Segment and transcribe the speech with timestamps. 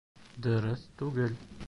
[0.45, 1.41] —Дөрөҫ түгел.